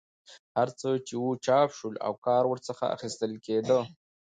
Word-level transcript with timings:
هر 0.57 0.67
څه 0.79 0.89
چې 1.07 1.13
وو 1.21 1.31
چاپ 1.45 1.69
شول 1.77 1.95
او 2.05 2.13
کار 2.25 2.43
ورڅخه 2.47 2.85
اخیستل 2.95 3.31
کېدی. 3.45 3.79